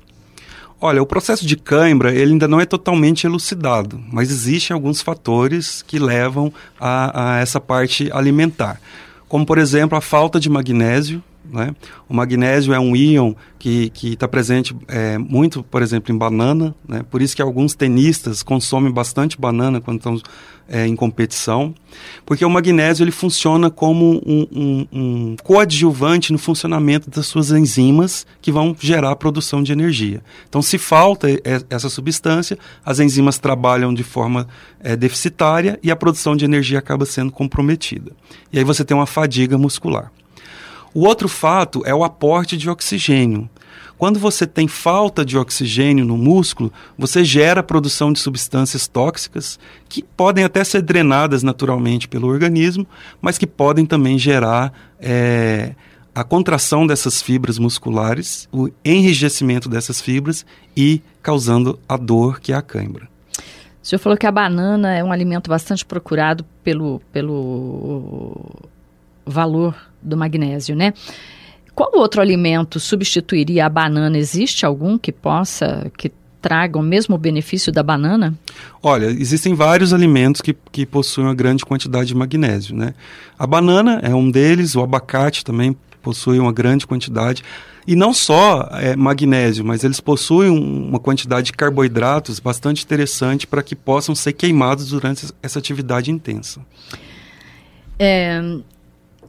Olha, 0.81 1.03
o 1.03 1.07
processo 1.07 1.45
de 1.45 1.57
cãibra 1.57 2.15
ele 2.15 2.33
ainda 2.33 2.47
não 2.47 2.61
é 2.61 2.65
totalmente 2.65 3.27
elucidado, 3.27 4.01
mas 4.13 4.31
existem 4.31 4.75
alguns 4.75 5.03
fatores 5.03 5.83
que 5.83 5.99
levam 5.99 6.53
a, 6.79 7.37
a 7.37 7.39
essa 7.41 7.61
parte 7.61 8.09
alimentar, 8.13 8.81
como 9.29 9.45
por 9.45 9.59
exemplo 9.59 9.99
a 9.99 10.01
falta 10.01 10.39
de 10.39 10.49
magnésio. 10.49 11.23
Né? 11.51 11.75
O 12.09 12.15
magnésio 12.15 12.73
é 12.73 12.79
um 12.79 12.95
íon 12.95 13.35
que 13.59 13.91
está 14.03 14.29
presente 14.29 14.77
é, 14.87 15.19
muito, 15.19 15.63
por 15.63 15.83
exemplo, 15.83 16.15
em 16.15 16.19
banana, 16.19 16.75
né? 16.87 17.03
por 17.11 17.21
isso 17.21 17.35
que 17.35 17.43
alguns 17.43 17.75
tenistas 17.75 18.43
consomem 18.43 18.93
bastante 18.93 19.41
banana 19.41 19.81
quando 19.81 19.99
estão 19.99 20.21
é, 20.69 20.87
em 20.87 20.95
competição, 20.95 21.75
porque 22.27 22.45
o 22.45 22.51
magnésio 22.51 23.03
ele 23.03 23.11
funciona 23.11 23.71
como 23.71 24.21
um, 24.25 24.47
um, 24.53 24.87
um, 24.93 25.37
coadjuvante 25.43 26.31
no 26.31 26.39
funcionamento 26.39 27.09
das 27.09 27.27
suas 27.27 27.51
enzimas 27.51 28.27
que 28.43 28.53
vão 28.53 28.77
gerar 28.79 29.13
a 29.13 29.17
produção 29.17 29.63
de 29.63 29.73
energia. 29.73 30.23
Então, 30.49 30.61
se 30.61 30.77
falta 30.77 31.29
essa 31.71 31.89
substância, 31.89 32.59
as 32.85 33.01
enzimas 33.01 33.39
trabalham 33.39 33.95
de 33.95 34.05
forma 34.05 34.47
é, 34.81 34.95
deficitária 34.95 35.79
e 35.83 35.91
a 35.91 35.97
produção 35.97 36.37
de 36.37 36.45
energia 36.45 36.79
acaba 36.79 37.07
sendo 37.07 37.33
comprometida. 37.33 38.13
E 38.53 38.59
aí 38.59 38.65
você 38.65 38.85
tem 38.85 38.97
uma 38.97 39.07
fadiga 39.07 39.57
muscular. 39.57 40.13
O 40.95 41.07
outro 41.07 41.29
fato 41.29 41.83
é 41.85 41.95
o 41.95 42.05
aporte 42.05 42.57
de 42.57 42.69
oxigênio. 42.69 43.49
Quando 43.99 44.19
você 44.19 44.47
tem 44.47 44.69
falta 44.69 45.25
de 45.25 45.37
oxigênio 45.37 46.05
no 46.05 46.17
músculo, 46.17 46.73
você 46.97 47.25
gera 47.25 47.61
a 47.61 47.65
produção 47.65 48.13
de 48.13 48.21
substâncias 48.21 48.87
tóxicas 48.87 49.59
que 49.89 50.05
podem 50.05 50.45
até 50.45 50.63
ser 50.63 50.83
drenadas 50.83 51.43
naturalmente 51.43 52.07
pelo 52.07 52.29
organismo, 52.29 52.87
mas 53.21 53.37
que 53.37 53.47
podem 53.47 53.85
também 53.85 54.17
gerar 54.17 54.73
é, 55.01 55.75
a 56.15 56.23
contração 56.23 56.87
dessas 56.87 57.21
fibras 57.21 57.59
musculares, 57.59 58.49
o 58.53 58.69
enrijecimento 58.85 59.69
dessas 59.69 60.01
fibras 60.01 60.47
e 60.77 61.03
causando 61.21 61.79
a 61.89 61.97
dor 61.97 62.41
que 62.41 62.53
é 62.53 62.57
a 62.57 62.63
cãibra. 62.63 63.09
O 63.83 63.87
senhor 63.87 63.99
falou 64.01 64.17
que 64.17 64.27
a 64.27 64.33
banana 64.33 64.95
é 64.95 65.03
um 65.03 65.11
alimento 65.11 65.51
bastante 65.51 65.85
procurado 65.85 66.45
pelo, 66.63 67.01
pelo 67.13 68.69
valor 69.29 69.75
do 70.03 70.17
magnésio, 70.17 70.75
né? 70.75 70.93
Qual 71.75 71.93
outro 71.95 72.21
alimento 72.21 72.81
substituiria 72.81 73.67
a 73.67 73.69
banana? 73.69 74.19
Existe 74.19 74.67
algum 74.67 74.99
que 74.99 75.13
possa, 75.13 75.91
que 75.97 76.11
traga 76.41 76.79
o 76.79 76.83
mesmo 76.83 77.17
benefício 77.19 77.73
da 77.73 77.83
banana? 77.83 78.35
Olha, 78.83 79.07
existem 79.07 79.55
vários 79.55 79.93
alimentos 79.93 80.41
que, 80.41 80.57
que 80.73 80.87
possuem 80.87 81.27
uma 81.27 81.35
grande 81.35 81.65
quantidade 81.65 82.09
de 82.09 82.15
magnésio, 82.15 82.75
né? 82.75 82.95
A 83.39 83.47
banana 83.47 84.01
é 84.03 84.15
um 84.15 84.31
deles, 84.31 84.75
o 84.75 84.83
abacate 84.83 85.45
também 85.45 85.77
possui 86.03 86.39
uma 86.39 86.53
grande 86.53 86.87
quantidade. 86.87 87.45
E 87.87 87.97
não 87.97 88.13
só 88.13 88.69
é, 88.73 88.95
magnésio, 88.95 89.65
mas 89.65 89.83
eles 89.83 90.01
possuem 90.01 90.51
uma 90.51 90.99
quantidade 90.99 91.47
de 91.47 91.53
carboidratos 91.53 92.39
bastante 92.39 92.85
interessante 92.85 93.47
para 93.47 93.63
que 93.63 93.75
possam 93.75 94.15
ser 94.15 94.33
queimados 94.33 94.89
durante 94.89 95.27
essa 95.43 95.59
atividade 95.59 96.11
intensa. 96.11 96.61
É, 97.99 98.41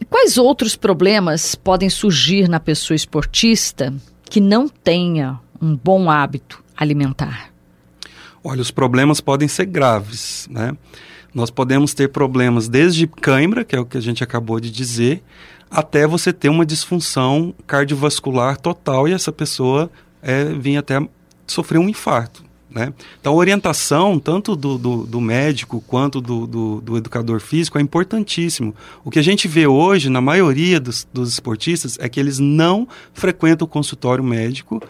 quais 0.06 0.38
outros 0.38 0.76
problemas 0.76 1.56
podem 1.56 1.90
surgir 1.90 2.48
na 2.48 2.60
pessoa 2.60 2.96
esportista 2.96 3.94
que 4.30 4.40
não 4.40 4.68
tenha 4.68 5.40
um 5.62 5.76
bom 5.76 6.10
hábito 6.10 6.64
alimentar? 6.76 7.52
Olha, 8.44 8.62
os 8.62 8.72
problemas 8.72 9.20
podem 9.20 9.48
ser 9.48 9.66
graves, 9.66 10.48
né? 10.50 10.76
Nós 11.34 11.50
podemos 11.50 11.94
ter 11.94 12.10
problemas 12.10 12.68
desde 12.68 13.06
cãibra, 13.06 13.64
que 13.64 13.76
é 13.76 13.80
o 13.80 13.86
que 13.86 13.98
a 13.98 14.02
gente 14.02 14.24
acabou 14.24 14.60
de 14.60 14.72
dizer, 14.72 15.22
até 15.70 16.08
você 16.08 16.34
ter 16.34 16.50
uma 16.50 16.66
disfunção 16.66 17.54
cardiovascular 17.68 18.58
total 18.58 19.08
e 19.08 19.14
essa 19.14 19.32
pessoa 19.32 19.92
é, 20.22 20.46
vir 20.46 20.78
até 20.78 21.00
sofrer 21.46 21.78
um 21.78 21.88
infarto. 21.88 22.44
Né? 22.70 22.94
Então, 23.20 23.34
a 23.34 23.36
orientação, 23.36 24.20
tanto 24.20 24.56
do, 24.56 24.78
do, 24.78 25.04
do 25.04 25.22
médico 25.22 25.84
quanto 25.88 26.22
do, 26.22 26.46
do, 26.46 26.82
do, 26.82 26.98
educador 26.98 27.40
físico, 27.40 27.80
é 27.80 27.82
importantíssimo. 27.82 28.76
O 29.04 29.10
que 29.10 29.18
a 29.18 29.24
gente 29.24 29.48
vê 29.48 29.66
hoje, 29.66 30.08
na 30.10 30.22
maioria 30.22 30.80
dos, 30.80 31.08
dos 31.12 31.34
esportistas, 31.34 31.98
é 32.00 32.08
que 32.08 32.20
eles 32.20 32.38
não 32.38 32.88
frequentam 33.12 33.66
o 33.66 33.70
consultório 33.70 34.24
médico 34.24 34.82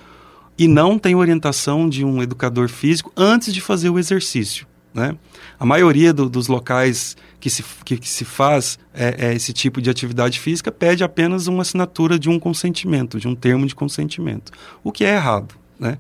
e 0.58 0.68
não 0.68 1.00
têm 1.00 1.16
orientação 1.16 1.88
de 1.88 2.04
um 2.04 2.22
educador 2.22 2.68
físico 2.68 3.14
antes 3.16 3.54
de 3.54 3.62
fazer 3.62 3.90
o 3.90 3.98
exercício. 3.98 4.68
Né? 4.94 5.16
A 5.58 5.66
maioria 5.66 6.12
do, 6.12 6.28
dos 6.30 6.50
locais 6.50 7.16
que 7.40 7.50
se, 7.50 7.64
que, 7.86 7.98
que 7.98 8.10
se 8.10 8.26
faz 8.26 8.78
é, 8.94 9.28
é, 9.28 9.34
esse 9.34 9.54
tipo 9.54 9.82
de 9.82 9.90
atividade 9.90 10.38
física 10.40 10.70
pede 10.70 11.04
apenas 11.04 11.48
uma 11.48 11.62
assinatura 11.62 12.20
de 12.20 12.30
um 12.30 12.38
consentimento, 12.38 13.18
de 13.18 13.28
um 13.28 13.36
termo 13.36 13.66
de 13.66 13.74
consentimento, 13.74 14.52
o 14.84 14.92
que 14.92 15.06
é 15.06 15.16
errado. 15.16 15.56
Né? 15.80 15.98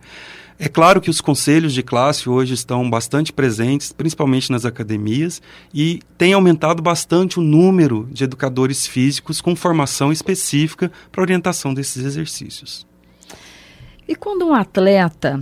É 0.61 0.67
claro 0.67 0.99
que 0.99 1.09
os 1.09 1.21
conselhos 1.21 1.73
de 1.73 1.81
classe 1.81 2.27
hoje 2.29 2.53
estão 2.53 2.89
bastante 2.89 3.31
presentes, 3.31 3.93
principalmente 3.93 4.51
nas 4.51 4.65
academias, 4.65 5.41
e 5.73 6.01
tem 6.17 6.33
aumentado 6.33 6.83
bastante 6.83 7.39
o 7.39 7.41
número 7.41 8.09
de 8.11 8.25
educadores 8.25 8.85
físicos 8.85 9.39
com 9.39 9.55
formação 9.55 10.11
específica 10.11 10.91
para 11.13 11.21
orientação 11.21 11.73
desses 11.73 12.03
exercícios. 12.03 12.85
E 14.05 14.15
quando 14.15 14.45
um 14.45 14.53
atleta 14.53 15.41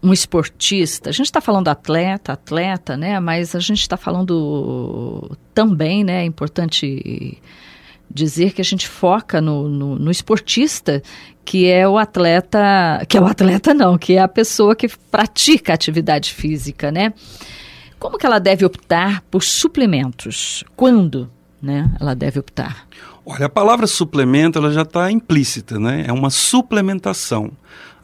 um 0.00 0.12
esportista, 0.12 1.08
a 1.08 1.12
gente 1.12 1.26
está 1.26 1.40
falando 1.40 1.68
atleta, 1.68 2.34
atleta, 2.34 2.94
né? 2.94 3.18
Mas 3.18 3.54
a 3.54 3.60
gente 3.60 3.80
está 3.80 3.96
falando 3.96 5.34
também, 5.54 6.04
né? 6.04 6.22
É 6.22 6.24
importante 6.26 7.38
dizer 8.10 8.52
que 8.52 8.60
a 8.60 8.64
gente 8.64 8.88
foca 8.88 9.40
no, 9.40 9.68
no, 9.68 9.98
no, 9.98 10.10
esportista, 10.10 11.02
que 11.44 11.68
é 11.68 11.86
o 11.88 11.98
atleta, 11.98 13.04
que 13.08 13.16
é 13.16 13.20
o 13.20 13.26
atleta 13.26 13.74
não, 13.74 13.98
que 13.98 14.14
é 14.14 14.20
a 14.20 14.28
pessoa 14.28 14.74
que 14.76 14.88
pratica 15.10 15.74
atividade 15.74 16.32
física, 16.32 16.92
né? 16.92 17.12
Como 17.98 18.18
que 18.18 18.26
ela 18.26 18.38
deve 18.38 18.64
optar 18.64 19.22
por 19.30 19.42
suplementos? 19.42 20.62
Quando, 20.76 21.30
né? 21.60 21.90
Ela 22.00 22.14
deve 22.14 22.38
optar? 22.38 22.86
Olha, 23.26 23.46
a 23.46 23.48
palavra 23.48 23.86
suplemento 23.86 24.58
ela 24.58 24.70
já 24.70 24.82
está 24.82 25.10
implícita, 25.10 25.78
né? 25.78 26.04
É 26.06 26.12
uma 26.12 26.28
suplementação. 26.28 27.50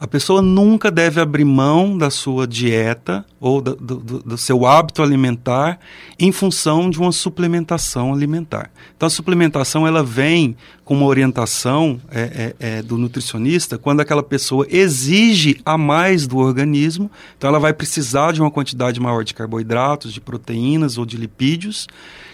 A 0.01 0.07
pessoa 0.07 0.41
nunca 0.41 0.89
deve 0.89 1.21
abrir 1.21 1.45
mão 1.45 1.95
da 1.95 2.09
sua 2.09 2.47
dieta 2.47 3.23
ou 3.39 3.61
do, 3.61 3.75
do, 3.75 3.97
do, 4.23 4.35
seu 4.35 4.65
hábito 4.65 5.03
alimentar 5.03 5.79
em 6.17 6.31
função 6.31 6.89
de 6.89 6.99
uma 6.99 7.11
suplementação 7.11 8.11
alimentar. 8.11 8.71
Então, 8.97 9.05
a 9.05 9.11
suplementação 9.11 9.85
ela 9.85 10.03
vem 10.03 10.57
com 10.83 10.95
uma 10.95 11.05
orientação 11.05 12.01
é, 12.09 12.55
é, 12.59 12.77
é, 12.77 12.81
do 12.81 12.97
nutricionista 12.97 13.77
quando 13.77 13.99
aquela 13.99 14.23
pessoa 14.23 14.65
exige 14.71 15.61
a 15.63 15.77
mais 15.77 16.25
do 16.25 16.39
organismo. 16.39 17.11
Então, 17.37 17.47
ela 17.47 17.59
vai 17.59 17.71
precisar 17.71 18.31
de 18.31 18.41
uma 18.41 18.49
quantidade 18.49 18.99
maior 18.99 19.23
de 19.23 19.35
carboidratos, 19.35 20.11
de 20.11 20.19
proteínas 20.19 20.97
ou 20.97 21.05
de 21.05 21.15
lipídios, 21.15 21.85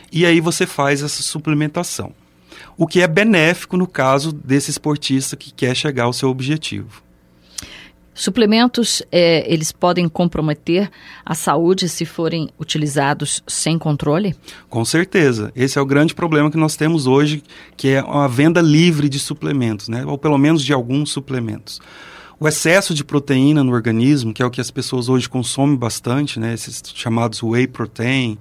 e 0.10 0.26
aí 0.26 0.40
você 0.40 0.66
faz 0.66 1.04
essa 1.04 1.22
suplementação. 1.22 2.14
O 2.78 2.88
que 2.88 3.02
é 3.02 3.08
benéfico 3.08 3.76
no 3.76 3.86
caso 3.86 4.32
desse 4.32 4.72
esportista 4.72 5.36
que 5.36 5.52
quer 5.52 5.76
chegar 5.76 6.06
ao 6.06 6.14
seu 6.14 6.30
objetivo. 6.30 7.06
Suplementos, 8.18 9.04
é, 9.12 9.46
eles 9.52 9.72
podem 9.72 10.10
comprometer 10.10 10.90
a 11.24 11.36
saúde 11.36 11.88
se 11.88 12.04
forem 12.04 12.50
utilizados 12.60 13.44
sem 13.46 13.78
controle? 13.78 14.36
Com 14.68 14.84
certeza. 14.84 15.52
Esse 15.56 15.78
é 15.78 15.82
o 15.82 15.86
grande 15.86 16.16
problema 16.16 16.50
que 16.50 16.58
nós 16.58 16.76
temos 16.76 17.06
hoje, 17.06 17.44
que 17.78 17.90
é 17.90 18.00
a 18.00 18.26
venda 18.26 18.60
livre 18.60 19.08
de 19.08 19.20
suplementos, 19.20 19.88
né? 19.88 20.04
ou 20.04 20.18
pelo 20.18 20.36
menos 20.40 20.66
de 20.66 20.74
alguns 20.74 21.12
suplementos. 21.12 21.80
O 22.40 22.48
excesso 22.48 22.92
de 22.92 23.04
proteína 23.04 23.64
no 23.64 23.72
organismo, 23.72 24.34
que 24.34 24.42
é 24.42 24.46
o 24.46 24.50
que 24.50 24.62
as 24.62 24.72
pessoas 24.72 25.10
hoje 25.10 25.30
consomem 25.30 25.76
bastante, 25.76 26.40
né? 26.40 26.56
esses 26.56 26.82
chamados 26.96 27.44
whey 27.44 27.68
protein, 27.68 28.40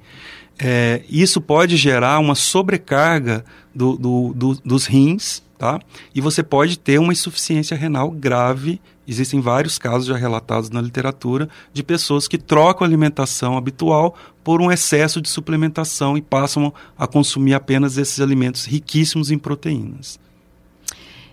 é, 0.59 1.03
isso 1.11 1.39
pode 1.39 1.77
gerar 1.77 2.19
uma 2.19 2.35
sobrecarga 2.35 3.45
do, 3.75 3.95
do, 3.99 4.33
do, 4.35 4.55
dos 4.65 4.87
rins, 4.87 5.43
tá? 5.59 5.81
E 6.15 6.21
você 6.21 6.43
pode 6.43 6.79
ter 6.79 6.99
uma 6.99 7.13
insuficiência 7.13 7.77
renal 7.77 8.11
grave 8.11 8.81
Existem 9.09 9.41
vários 9.41 9.79
casos 9.79 10.07
já 10.07 10.17
relatados 10.17 10.69
na 10.69 10.81
literatura 10.81 11.49
de 11.73 11.83
pessoas 11.83 12.27
que 12.27 12.37
trocam 12.37 12.85
a 12.85 12.89
alimentação 12.89 13.57
habitual 13.57 14.17
por 14.43 14.61
um 14.61 14.71
excesso 14.71 15.21
de 15.21 15.29
suplementação 15.29 16.17
e 16.17 16.23
passam 16.23 16.75
a 16.99 17.07
consumir 17.07 17.55
apenas 17.55 17.97
esses 17.97 18.19
alimentos 18.21 18.65
riquíssimos 18.65 19.31
em 19.31 19.39
proteínas. 19.39 20.19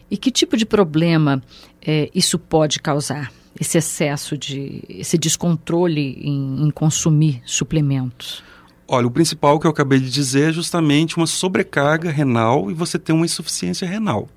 E 0.09 0.17
que 0.17 0.29
tipo 0.29 0.55
de 0.55 0.65
problema 0.65 1.41
é, 1.81 2.11
isso 2.13 2.37
pode 2.37 2.79
causar? 2.79 3.31
Esse 3.59 3.77
excesso 3.77 4.37
de. 4.37 4.83
esse 4.89 5.17
descontrole 5.17 6.17
em, 6.21 6.65
em 6.65 6.71
consumir 6.71 7.41
suplementos? 7.45 8.43
Olha, 8.87 9.07
o 9.07 9.11
principal 9.11 9.59
que 9.59 9.65
eu 9.65 9.71
acabei 9.71 9.99
de 9.99 10.09
dizer 10.09 10.49
é 10.49 10.53
justamente 10.53 11.17
uma 11.17 11.27
sobrecarga 11.27 12.11
renal 12.11 12.69
e 12.69 12.73
você 12.73 12.99
ter 12.99 13.13
uma 13.13 13.25
insuficiência 13.25 13.87
renal. 13.87 14.27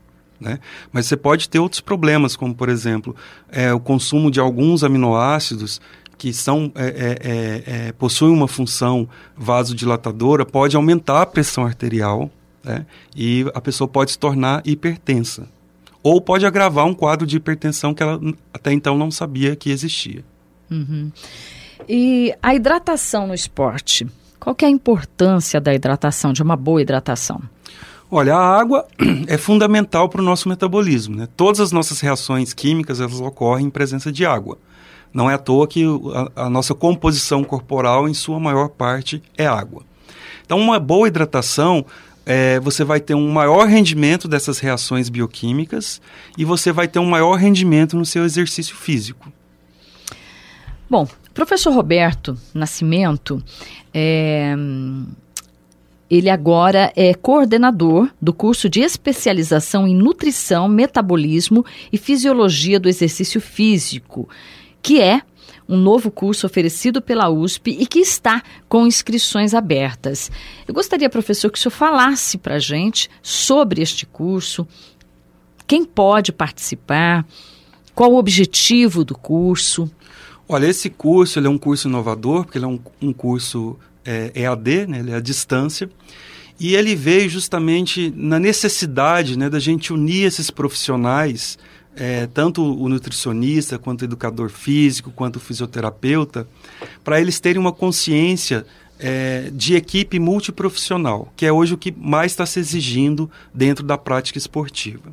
Né? 0.41 0.59
Mas 0.93 1.07
você 1.07 1.17
pode 1.17 1.49
ter 1.49 1.59
outros 1.59 1.81
problemas, 1.81 2.37
como, 2.37 2.55
por 2.55 2.69
exemplo, 2.69 3.17
é, 3.51 3.73
o 3.73 3.81
consumo 3.81 4.31
de 4.31 4.39
alguns 4.39 4.85
aminoácidos 4.85 5.81
que 6.19 6.33
são, 6.33 6.73
é, 6.75 6.87
é, 6.87 7.19
é, 7.21 7.87
é 7.89 7.93
possuem 7.93 8.33
uma 8.33 8.49
função 8.49 9.09
vasodilatadora, 9.37 10.47
pode 10.47 10.77
aumentar 10.77 11.23
a 11.23 11.27
pressão 11.27 11.65
arterial 11.65 12.31
né? 12.65 12.87
e 13.15 13.45
a 13.55 13.61
pessoa 13.61 13.89
pode 13.89 14.13
se 14.13 14.19
tornar 14.19 14.63
hipertensa. 14.65 15.49
Ou 16.03 16.21
pode 16.21 16.47
agravar 16.47 16.87
um 16.87 16.95
quadro 16.95 17.27
de 17.27 17.37
hipertensão 17.37 17.93
que 17.93 18.03
ela 18.03 18.21
até 18.53 18.73
então 18.73 18.97
não 18.97 19.11
sabia 19.11 19.57
que 19.57 19.71
existia. 19.71 20.25
Uhum. 20.71 21.11
E 21.89 22.33
a 22.43 22.55
hidratação 22.55 23.27
no 23.27 23.35
esporte? 23.35 24.07
Qual 24.39 24.57
é 24.61 24.67
a 24.67 24.71
importância 24.71 25.61
da 25.61 25.75
hidratação, 25.75 26.33
de 26.33 26.43
uma 26.43 26.57
boa 26.57 26.81
hidratação? 26.81 27.41
Olha, 28.11 28.35
a 28.37 28.59
água 28.61 28.87
é 29.27 29.37
fundamental 29.37 30.09
para 30.09 30.21
o 30.21 30.25
nosso 30.25 30.49
metabolismo. 30.49 31.17
Né? 31.17 31.29
Todas 31.37 31.61
as 31.61 31.73
nossas 31.73 32.01
reações 32.01 32.53
químicas 32.53 33.01
elas 33.01 33.21
ocorrem 33.21 33.67
em 33.67 33.71
presença 33.71 34.13
de 34.13 34.25
água. 34.25 34.59
Não 35.13 35.31
é 35.31 35.35
à 35.35 35.39
toa 35.39 35.67
que 35.67 35.85
a, 36.37 36.45
a 36.45 36.51
nossa 36.51 36.75
composição 36.75 37.43
corporal, 37.43 38.09
em 38.09 38.15
sua 38.15 38.39
maior 38.39 38.69
parte, 38.69 39.23
é 39.37 39.47
água. 39.47 39.83
Então, 40.45 40.61
uma 40.61 40.79
boa 40.79 41.09
hidratação 41.09 41.85
é, 42.25 42.59
você 42.59 42.83
vai 42.83 43.01
ter 43.01 43.15
um 43.15 43.31
maior 43.31 43.67
rendimento 43.67 44.27
dessas 44.27 44.59
reações 44.59 45.09
bioquímicas 45.09 46.01
e 46.37 46.45
você 46.45 46.73
vai 46.73 46.89
ter 46.89 46.99
um 46.99 47.07
maior 47.07 47.35
rendimento 47.37 47.97
no 47.97 48.05
seu 48.05 48.25
exercício 48.25 48.75
físico. 48.75 49.33
Bom, 50.91 51.09
professor 51.37 51.71
Roberto 51.71 52.35
Nascimento, 52.55 53.45
é, 53.93 54.55
ele 56.09 56.31
agora 56.31 56.91
é 56.97 57.13
coordenador 57.13 58.09
do 58.21 58.33
curso 58.33 58.71
de 58.71 58.81
especialização 58.81 59.87
em 59.87 59.95
nutrição, 59.95 60.67
metabolismo 60.67 61.65
e 61.93 61.99
fisiologia 61.99 62.81
do 62.81 62.89
exercício 62.89 63.39
físico, 63.39 64.27
que 64.81 64.99
é 64.99 65.21
um 65.69 65.77
novo 65.77 66.11
curso 66.11 66.47
oferecido 66.47 67.03
pela 67.03 67.29
USP 67.29 67.77
e 67.79 67.87
que 67.87 67.99
está 67.99 68.43
com 68.67 68.87
inscrições 68.87 69.53
abertas. 69.53 70.31
Eu 70.67 70.73
gostaria, 70.73 71.11
professor, 71.11 71.51
que 71.51 71.59
o 71.59 71.61
senhor 71.61 71.73
falasse 71.73 72.39
para 72.39 72.55
a 72.55 72.61
gente 72.61 73.11
sobre 73.23 73.83
este 73.83 74.07
curso, 74.07 74.67
quem 75.67 75.85
pode 75.85 76.33
participar, 76.33 77.27
qual 77.95 78.13
o 78.13 78.19
objetivo 78.19 79.05
do 79.05 79.17
curso. 79.17 79.91
Olha, 80.49 80.67
esse 80.67 80.89
curso 80.89 81.39
ele 81.39 81.47
é 81.47 81.51
um 81.51 81.59
curso 81.59 81.89
inovador, 81.89 82.45
porque 82.45 82.59
ele 82.59 82.65
é 82.65 82.69
um, 82.69 82.79
um 83.03 83.13
curso 83.13 83.77
é, 84.05 84.31
EAD, 84.35 84.87
né, 84.87 85.01
ele 85.01 85.11
é 85.11 85.17
à 85.17 85.21
distância, 85.21 85.91
E 86.59 86.75
ele 86.75 86.95
veio 86.95 87.29
justamente 87.29 88.11
na 88.17 88.39
necessidade 88.39 89.37
né, 89.37 89.51
da 89.51 89.59
gente 89.59 89.93
unir 89.93 90.25
esses 90.25 90.51
profissionais, 90.51 91.59
é, 91.95 92.27
tanto 92.27 92.63
o 92.63 92.89
nutricionista, 92.89 93.79
quanto 93.79 94.03
o 94.03 94.05
educador 94.05 94.49
físico, 94.49 95.11
quanto 95.11 95.37
o 95.37 95.41
fisioterapeuta, 95.41 96.47
para 97.05 97.21
eles 97.21 97.41
terem 97.41 97.61
uma 97.61 97.73
consciência 97.73 98.65
é, 98.99 99.51
de 99.53 99.75
equipe 99.75 100.19
multiprofissional, 100.19 101.31
que 101.37 101.45
é 101.45 101.53
hoje 101.53 101.75
o 101.75 101.79
que 101.79 101.93
mais 101.97 102.33
está 102.33 102.47
se 102.47 102.59
exigindo 102.59 103.31
dentro 103.53 103.85
da 103.85 103.99
prática 103.99 104.39
esportiva. 104.39 105.11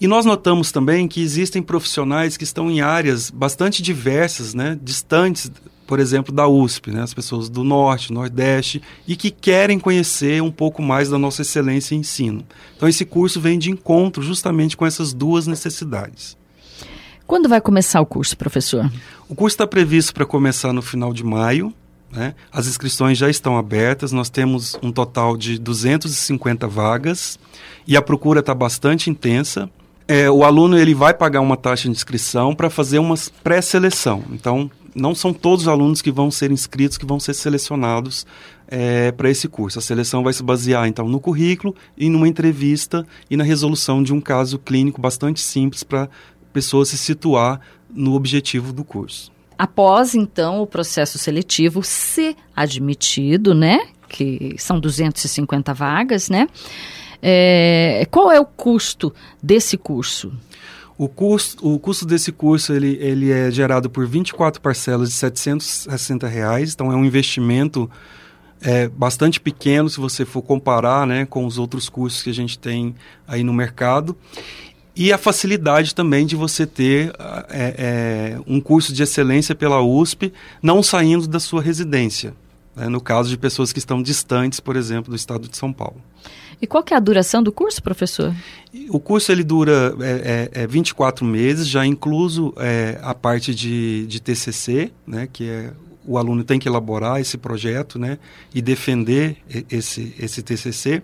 E 0.00 0.06
nós 0.06 0.24
notamos 0.24 0.72
também 0.72 1.06
que 1.06 1.22
existem 1.22 1.62
profissionais 1.62 2.36
que 2.36 2.44
estão 2.44 2.70
em 2.70 2.80
áreas 2.80 3.30
bastante 3.30 3.82
diversas, 3.82 4.52
né, 4.52 4.78
distantes, 4.82 5.50
por 5.86 6.00
exemplo, 6.00 6.34
da 6.34 6.48
USP, 6.48 6.90
né, 6.90 7.02
as 7.02 7.14
pessoas 7.14 7.48
do 7.48 7.62
Norte, 7.62 8.12
Nordeste, 8.12 8.82
e 9.06 9.16
que 9.16 9.30
querem 9.30 9.78
conhecer 9.78 10.42
um 10.42 10.50
pouco 10.50 10.82
mais 10.82 11.08
da 11.08 11.18
nossa 11.18 11.42
excelência 11.42 11.94
em 11.94 12.00
ensino. 12.00 12.44
Então, 12.76 12.88
esse 12.88 13.04
curso 13.04 13.40
vem 13.40 13.58
de 13.58 13.70
encontro 13.70 14.22
justamente 14.22 14.76
com 14.76 14.84
essas 14.84 15.12
duas 15.12 15.46
necessidades. 15.46 16.36
Quando 17.26 17.48
vai 17.48 17.60
começar 17.60 18.00
o 18.00 18.06
curso, 18.06 18.36
professor? 18.36 18.90
O 19.28 19.34
curso 19.34 19.54
está 19.54 19.66
previsto 19.66 20.12
para 20.12 20.26
começar 20.26 20.72
no 20.72 20.82
final 20.82 21.12
de 21.12 21.24
maio. 21.24 21.72
Né? 22.12 22.34
As 22.52 22.66
inscrições 22.66 23.16
já 23.16 23.30
estão 23.30 23.56
abertas, 23.56 24.12
nós 24.12 24.28
temos 24.28 24.78
um 24.82 24.92
total 24.92 25.36
de 25.36 25.58
250 25.58 26.68
vagas 26.68 27.38
e 27.86 27.96
a 27.96 28.02
procura 28.02 28.40
está 28.40 28.54
bastante 28.54 29.10
intensa 29.10 29.68
é, 30.06 30.30
o 30.30 30.44
aluno 30.44 30.78
ele 30.78 30.94
vai 30.94 31.14
pagar 31.14 31.40
uma 31.40 31.56
taxa 31.56 31.84
de 31.84 31.90
inscrição 31.90 32.54
para 32.54 32.68
fazer 32.68 32.98
uma 32.98 33.14
pré-seleção. 33.42 34.22
Então, 34.30 34.70
não 34.94 35.14
são 35.14 35.32
todos 35.32 35.62
os 35.62 35.68
alunos 35.68 36.00
que 36.00 36.10
vão 36.10 36.30
ser 36.30 36.52
inscritos 36.52 36.96
que 36.96 37.06
vão 37.06 37.18
ser 37.18 37.34
selecionados 37.34 38.26
é, 38.68 39.10
para 39.12 39.30
esse 39.30 39.48
curso. 39.48 39.78
A 39.78 39.82
seleção 39.82 40.22
vai 40.22 40.32
se 40.32 40.42
basear, 40.42 40.86
então, 40.86 41.08
no 41.08 41.18
currículo 41.18 41.74
e 41.96 42.08
numa 42.08 42.28
entrevista 42.28 43.06
e 43.28 43.36
na 43.36 43.44
resolução 43.44 44.02
de 44.02 44.12
um 44.12 44.20
caso 44.20 44.58
clínico 44.58 45.00
bastante 45.00 45.40
simples 45.40 45.82
para 45.82 46.08
pessoa 46.52 46.84
se 46.84 46.96
situar 46.96 47.60
no 47.92 48.14
objetivo 48.14 48.72
do 48.72 48.84
curso. 48.84 49.32
Após, 49.58 50.14
então, 50.14 50.60
o 50.60 50.66
processo 50.66 51.18
seletivo 51.18 51.82
ser 51.82 52.36
admitido, 52.54 53.54
né? 53.54 53.88
Que 54.08 54.54
são 54.58 54.78
250 54.78 55.72
vagas, 55.74 56.28
né? 56.28 56.48
É, 57.22 58.06
qual 58.10 58.30
é 58.30 58.40
o 58.40 58.44
custo 58.44 59.12
desse 59.42 59.76
curso? 59.76 60.32
O 60.96 61.08
custo, 61.08 61.74
o 61.74 61.78
custo 61.78 62.06
desse 62.06 62.30
curso 62.30 62.72
ele, 62.72 62.96
ele 63.00 63.32
é 63.32 63.50
gerado 63.50 63.90
por 63.90 64.06
24 64.06 64.60
parcelas 64.60 65.08
de 65.08 65.16
760 65.16 66.28
reais, 66.28 66.72
então 66.72 66.92
é 66.92 66.94
um 66.94 67.04
investimento 67.04 67.90
é, 68.60 68.88
bastante 68.88 69.40
pequeno 69.40 69.90
se 69.90 69.98
você 69.98 70.24
for 70.24 70.40
comparar 70.40 71.06
né, 71.06 71.26
com 71.26 71.44
os 71.44 71.58
outros 71.58 71.88
cursos 71.88 72.22
que 72.22 72.30
a 72.30 72.34
gente 72.34 72.58
tem 72.58 72.94
aí 73.26 73.42
no 73.42 73.52
mercado. 73.52 74.16
E 74.96 75.12
a 75.12 75.18
facilidade 75.18 75.92
também 75.94 76.24
de 76.24 76.36
você 76.36 76.64
ter 76.64 77.12
é, 77.50 77.74
é, 77.76 78.40
um 78.46 78.60
curso 78.60 78.92
de 78.92 79.02
excelência 79.02 79.52
pela 79.52 79.82
USP, 79.82 80.32
não 80.62 80.82
saindo 80.82 81.26
da 81.26 81.40
sua 81.40 81.60
residência, 81.60 82.32
né, 82.74 82.88
no 82.88 83.00
caso 83.00 83.28
de 83.28 83.36
pessoas 83.36 83.72
que 83.72 83.78
estão 83.78 84.02
distantes, 84.02 84.60
por 84.60 84.76
exemplo, 84.76 85.10
do 85.10 85.16
estado 85.16 85.48
de 85.48 85.56
São 85.56 85.72
Paulo. 85.72 86.00
E 86.60 86.66
qual 86.66 86.82
que 86.82 86.94
é 86.94 86.96
a 86.96 87.00
duração 87.00 87.42
do 87.42 87.52
curso, 87.52 87.82
professor? 87.82 88.34
O 88.88 88.98
curso 88.98 89.30
ele 89.30 89.44
dura 89.44 89.94
é, 90.00 90.50
é, 90.52 90.66
24 90.66 91.26
é 91.26 91.28
meses, 91.28 91.68
já 91.68 91.84
incluso 91.84 92.54
é, 92.56 92.98
a 93.02 93.14
parte 93.14 93.54
de, 93.54 94.06
de 94.06 94.20
TCC, 94.20 94.92
né, 95.06 95.28
que 95.30 95.48
é 95.48 95.72
o 96.06 96.18
aluno 96.18 96.44
tem 96.44 96.58
que 96.58 96.68
elaborar 96.68 97.20
esse 97.20 97.38
projeto 97.38 97.98
né, 97.98 98.18
e 98.54 98.60
defender 98.60 99.38
esse, 99.70 100.14
esse 100.18 100.42
TCC. 100.42 101.02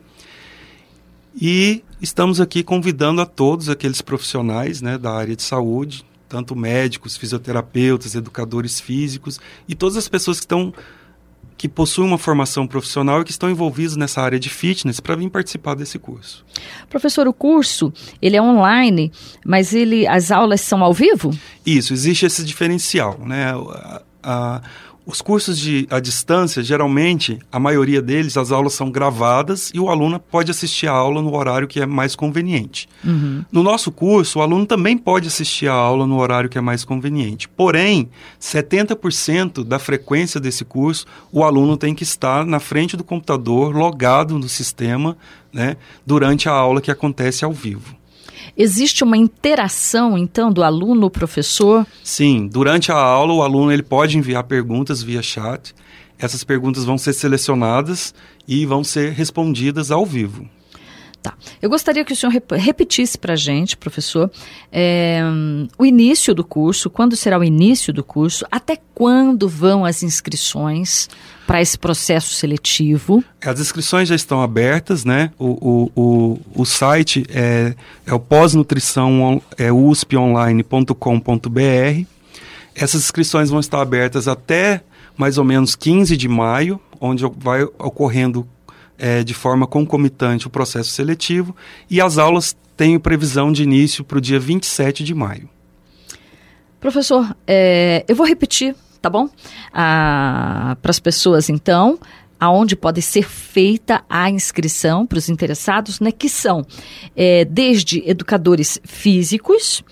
E 1.41 1.83
estamos 2.03 2.41
aqui 2.41 2.63
convidando 2.63 3.21
a 3.21 3.27
todos 3.27 3.69
aqueles 3.69 4.03
profissionais 4.03 4.83
né, 4.83 4.99
da 4.99 5.13
área 5.13 5.35
de 5.35 5.43
saúde, 5.43 6.05
tanto 6.29 6.55
médicos, 6.55 7.17
fisioterapeutas, 7.17 8.15
educadores 8.15 8.79
físicos 8.79 9.41
e 9.67 9.75
todas 9.75 9.97
as 9.97 10.09
pessoas 10.09 10.39
que 10.39 10.45
estão 10.45 10.73
que 11.61 11.69
possuem 11.69 12.09
uma 12.09 12.17
formação 12.17 12.67
profissional 12.67 13.21
e 13.21 13.25
que 13.25 13.31
estão 13.31 13.51
envolvidos 13.51 13.95
nessa 13.95 14.23
área 14.23 14.41
de 14.41 14.49
fitness 14.49 14.99
para 14.99 15.15
vir 15.15 15.29
participar 15.29 15.75
desse 15.75 15.99
curso. 15.99 16.43
Professor, 16.89 17.29
o 17.29 17.35
curso 17.35 17.93
ele 18.23 18.35
é 18.35 18.41
online, 18.41 19.13
mas 19.45 19.75
ele 19.75 20.07
as 20.07 20.31
aulas 20.31 20.63
são 20.63 20.83
ao 20.83 20.95
vivo? 20.95 21.31
Isso, 21.67 21.93
existe 21.93 22.25
esse 22.25 22.47
diferencial, 22.47 23.19
né? 23.27 23.53
A, 23.53 24.03
a, 24.23 24.63
os 25.07 25.21
cursos 25.21 25.59
de 25.59 25.87
à 25.91 25.99
distância, 25.99 26.63
geralmente, 26.63 27.39
a 27.51 27.59
maioria 27.59 28.03
deles, 28.03 28.37
as 28.37 28.53
aulas 28.53 28.75
são 28.75 28.91
gravadas 28.91 29.71
e 29.75 29.81
o 29.81 29.89
aluno 29.89 30.21
pode 30.21 30.51
assistir 30.51 30.87
a 30.87 30.93
aula 30.93 31.23
no 31.23 31.35
horário 31.35 31.67
que 31.67 31.81
é 31.81 31.87
mais 31.87 32.15
conveniente. 32.15 32.89
Uhum. 33.05 33.45
No 33.51 33.63
nosso 33.63 33.91
curso, 33.91 34.39
o 34.39 34.43
aluno 34.43 34.67
também 34.67 34.97
pode 34.97 35.27
assistir 35.27 35.69
a 35.69 35.75
aula 35.75 36.07
no 36.07 36.19
horário 36.19 36.51
que 36.51 36.59
é 36.59 36.61
mais 36.61 36.85
conveniente. 36.85 37.49
Porém, 37.49 38.09
70% 38.41 39.65
da 39.65 39.79
frequência 39.79 40.39
desse 40.39 40.65
curso, 40.65 41.07
o 41.33 41.43
aluno 41.43 41.77
tem 41.77 41.95
que 41.95 42.03
estar 42.03 42.45
na 42.45 42.61
frente 42.61 42.97
do 42.97 43.03
computador, 43.03 43.75
logado 43.75 44.39
no 44.39 44.49
sistema, 44.49 45.17
né, 45.53 45.77
durante 46.07 46.49
a 46.49 46.53
aula 46.53 46.81
que 46.81 46.91
acontece 46.91 47.45
ao 47.45 47.53
vivo. 47.53 48.00
Existe 48.63 49.03
uma 49.03 49.17
interação, 49.17 50.19
então, 50.19 50.53
do 50.53 50.63
aluno-professor? 50.63 51.87
Sim, 52.05 52.47
durante 52.47 52.93
a 52.93 52.95
aula 52.95 53.33
o 53.33 53.43
aluno 53.43 53.73
ele 53.73 53.83
pode 53.83 54.19
enviar 54.19 54.45
perguntas 54.45 55.03
via 55.03 55.23
chat. 55.23 55.75
Essas 56.19 56.45
perguntas 56.45 56.85
vão 56.85 56.99
ser 56.99 57.15
selecionadas 57.15 58.15
e 58.47 58.67
vão 58.67 58.85
ser 58.85 59.13
respondidas 59.13 59.91
ao 59.91 60.05
vivo. 60.05 60.47
Tá. 61.23 61.35
Eu 61.61 61.69
gostaria 61.69 62.03
que 62.03 62.15
o 62.15 62.17
senhor 62.17 62.33
repetisse 62.33 63.19
para 63.19 63.35
a 63.35 63.37
gente, 63.37 63.77
professor, 63.77 64.31
é, 64.73 65.21
o 65.77 65.85
início 65.85 66.35
do 66.35 66.43
curso, 66.43 66.89
quando 66.89 67.15
será 67.15 67.39
o 67.39 67.45
início 67.45 67.93
do 67.93 68.03
curso, 68.03 68.47
até 68.51 68.79
quando 68.95 69.47
vão 69.47 69.85
as 69.85 70.03
inscrições 70.03 71.11
para 71.47 71.61
esse 71.61 71.79
processo 71.79 72.33
seletivo? 72.33 73.23
As 73.45 73.61
inscrições 73.61 74.09
já 74.09 74.15
estão 74.15 74.41
abertas, 74.41 75.05
né? 75.05 75.31
O, 75.39 75.91
o, 75.93 75.93
o, 75.95 76.41
o 76.63 76.65
site 76.65 77.27
é, 77.29 77.75
é 78.07 78.15
o 78.15 78.21
pós-nutrição 78.21 79.43
é 79.59 79.71
usponline.com.br. 79.71 82.07
Essas 82.75 83.03
inscrições 83.03 83.51
vão 83.51 83.61
estar 83.61 83.83
abertas 83.83 84.27
até 84.27 84.83
mais 85.19 85.37
ou 85.37 85.45
menos 85.45 85.75
15 85.75 86.17
de 86.17 86.29
maio, 86.29 86.81
onde 86.99 87.25
vai 87.37 87.63
ocorrendo 87.63 88.49
é, 89.01 89.25
de 89.25 89.33
forma 89.33 89.67
concomitante 89.67 90.47
o 90.47 90.51
processo 90.51 90.91
seletivo 90.91 91.57
e 91.89 92.01
as 92.01 92.19
aulas 92.19 92.55
têm 92.77 92.99
previsão 92.99 93.51
de 93.51 93.63
início 93.63 94.05
para 94.05 94.19
o 94.19 94.21
dia 94.21 94.39
27 94.39 95.03
de 95.03 95.15
maio. 95.15 95.49
Professor, 96.79 97.35
é, 97.47 98.05
eu 98.07 98.15
vou 98.15 98.27
repetir, 98.27 98.75
tá 99.01 99.11
bom? 99.11 99.29
Ah, 99.73 100.77
para 100.81 100.91
as 100.91 101.01
pessoas, 101.01 101.49
então, 101.49 101.99
aonde 102.39 102.77
pode 102.77 103.03
ser 103.03 103.29
feita 103.29 104.03
a 104.09 104.31
inscrição 104.31 105.07
para 105.07 105.19
os 105.19 105.29
interessados, 105.29 106.01
né, 106.01 106.11
que 106.11 106.29
são 106.29 106.65
é, 107.15 107.45
desde 107.45 108.03
educadores 108.09 108.81
físicos, 108.85 109.83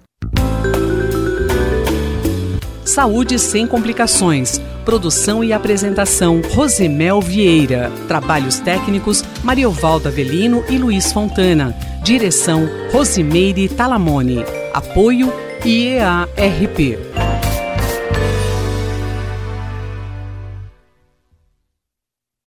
Saúde 2.91 3.39
sem 3.39 3.65
complicações. 3.65 4.59
Produção 4.83 5.41
e 5.41 5.53
apresentação: 5.53 6.41
Rosemel 6.53 7.21
Vieira. 7.21 7.89
Trabalhos 8.05 8.59
técnicos: 8.59 9.23
Mariovaldo 9.45 10.09
Avelino 10.09 10.61
e 10.69 10.77
Luiz 10.77 11.13
Fontana. 11.13 11.73
Direção: 12.03 12.67
Rosimeire 12.91 13.69
Talamone. 13.69 14.43
Apoio: 14.73 15.31
IEARP. 15.63 17.10